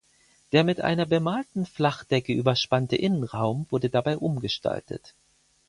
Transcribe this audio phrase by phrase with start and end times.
[0.51, 5.13] Der mit einer bemalten Flachdecke überspannte Innenraum wurde dabei umgestaltet.